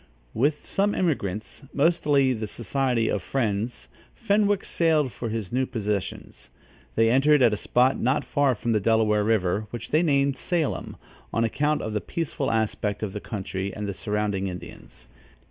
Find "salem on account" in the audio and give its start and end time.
10.37-11.83